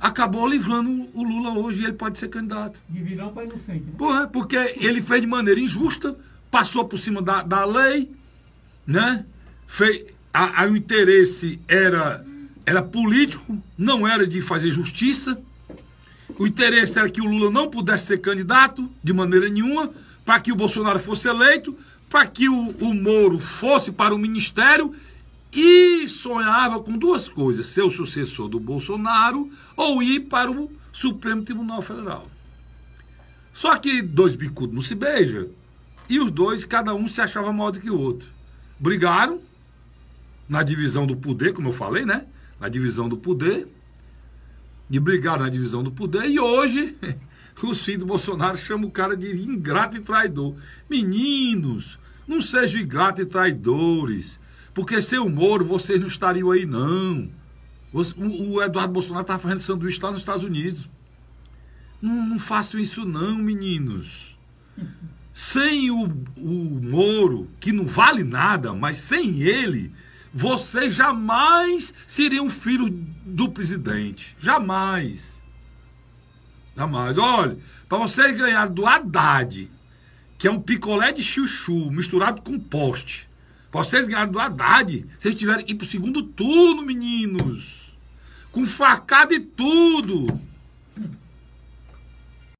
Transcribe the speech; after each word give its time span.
acabou 0.00 0.46
livrando 0.46 1.08
o 1.12 1.22
Lula 1.22 1.50
hoje 1.50 1.82
e 1.82 1.84
ele 1.84 1.94
pode 1.94 2.18
ser 2.18 2.28
candidato. 2.28 2.78
De 2.88 3.02
vilão 3.02 3.32
para 3.32 3.44
inocente. 3.44 3.84
Né? 3.84 3.92
Porra, 3.96 4.26
porque 4.28 4.56
ele 4.56 5.02
fez 5.02 5.20
de 5.20 5.26
maneira 5.26 5.58
injusta, 5.58 6.16
passou 6.50 6.84
por 6.84 6.98
cima 6.98 7.20
da, 7.20 7.42
da 7.42 7.64
lei, 7.64 8.10
né? 8.86 9.24
Fez, 9.66 10.04
a, 10.32 10.62
a, 10.62 10.66
o 10.66 10.76
interesse 10.76 11.60
era, 11.66 12.24
era 12.64 12.82
político, 12.82 13.60
não 13.76 14.06
era 14.06 14.26
de 14.26 14.40
fazer 14.40 14.70
justiça. 14.70 15.38
O 16.38 16.46
interesse 16.46 16.98
era 16.98 17.10
que 17.10 17.20
o 17.20 17.26
Lula 17.26 17.50
não 17.50 17.68
pudesse 17.68 18.06
ser 18.06 18.18
candidato 18.18 18.88
de 19.02 19.12
maneira 19.12 19.48
nenhuma, 19.48 19.90
para 20.24 20.40
que 20.40 20.52
o 20.52 20.56
Bolsonaro 20.56 20.98
fosse 20.98 21.28
eleito, 21.28 21.76
para 22.08 22.26
que 22.26 22.48
o, 22.48 22.70
o 22.80 22.94
Moro 22.94 23.38
fosse 23.38 23.90
para 23.90 24.14
o 24.14 24.18
ministério 24.18 24.94
e 25.52 26.08
sonhava 26.08 26.80
com 26.80 26.96
duas 26.96 27.28
coisas: 27.28 27.66
ser 27.66 27.82
o 27.82 27.90
sucessor 27.90 28.48
do 28.48 28.60
Bolsonaro 28.60 29.50
ou 29.76 30.02
ir 30.02 30.20
para 30.20 30.50
o 30.50 30.70
Supremo 30.92 31.42
Tribunal 31.42 31.82
Federal. 31.82 32.28
Só 33.52 33.76
que 33.76 34.02
dois 34.02 34.36
bicudos 34.36 34.74
não 34.74 34.82
se 34.82 34.94
beijam 34.94 35.48
e 36.08 36.18
os 36.18 36.30
dois, 36.30 36.64
cada 36.64 36.94
um 36.94 37.06
se 37.06 37.20
achava 37.20 37.52
maior 37.52 37.70
do 37.70 37.80
que 37.80 37.90
o 37.90 37.98
outro. 37.98 38.28
Brigaram 38.78 39.40
na 40.48 40.62
divisão 40.62 41.06
do 41.06 41.16
poder, 41.16 41.52
como 41.52 41.68
eu 41.68 41.72
falei, 41.72 42.06
né? 42.06 42.24
Na 42.58 42.68
divisão 42.68 43.08
do 43.08 43.16
poder. 43.16 43.68
E 44.90 44.98
brigaram 44.98 45.42
na 45.42 45.50
divisão 45.50 45.82
do 45.82 45.92
poder 45.92 46.26
e 46.30 46.40
hoje 46.40 46.96
os 47.62 47.82
filhos 47.82 48.00
do 48.00 48.06
Bolsonaro 48.06 48.56
chamam 48.56 48.88
o 48.88 48.92
cara 48.92 49.16
de 49.16 49.30
ingrato 49.42 49.96
e 49.96 50.00
traidor. 50.00 50.54
Meninos, 50.88 51.98
não 52.26 52.40
sejam 52.40 52.80
ingratos 52.80 53.24
e 53.24 53.26
traidores. 53.26 54.38
Porque 54.78 55.02
sem 55.02 55.18
o 55.18 55.28
Moro 55.28 55.64
vocês 55.64 56.00
não 56.00 56.06
estariam 56.06 56.52
aí, 56.52 56.64
não. 56.64 57.28
O 57.92 58.62
Eduardo 58.62 58.92
Bolsonaro 58.92 59.22
estava 59.22 59.40
fazendo 59.40 59.58
sanduíche 59.58 59.98
lá 60.00 60.12
nos 60.12 60.20
Estados 60.20 60.44
Unidos. 60.44 60.88
Não, 62.00 62.24
não 62.24 62.38
façam 62.38 62.78
isso, 62.78 63.04
não, 63.04 63.34
meninos. 63.34 64.38
Sem 65.34 65.90
o, 65.90 66.04
o 66.36 66.80
Moro, 66.80 67.50
que 67.58 67.72
não 67.72 67.84
vale 67.84 68.22
nada, 68.22 68.72
mas 68.72 68.98
sem 68.98 69.42
ele, 69.42 69.92
vocês 70.32 70.94
jamais 70.94 71.92
seriam 72.06 72.48
filhos 72.48 72.92
do 73.26 73.48
presidente. 73.48 74.36
Jamais. 74.38 75.42
Jamais. 76.76 77.18
Olha, 77.18 77.58
para 77.88 77.98
vocês 77.98 78.38
ganharem 78.38 78.72
do 78.72 78.86
Haddad, 78.86 79.68
que 80.38 80.46
é 80.46 80.52
um 80.52 80.60
picolé 80.60 81.10
de 81.10 81.24
chuchu 81.24 81.90
misturado 81.90 82.42
com 82.42 82.60
poste, 82.60 83.27
vocês 83.84 84.08
ganharam 84.08 84.32
do 84.32 84.40
Haddad. 84.40 85.06
Vocês 85.18 85.34
tiveram 85.34 85.62
que 85.62 85.72
ir 85.72 85.76
pro 85.76 85.86
segundo 85.86 86.22
turno, 86.22 86.84
meninos. 86.84 87.94
Com 88.50 88.66
facada 88.66 89.34
e 89.34 89.40
tudo. 89.40 90.26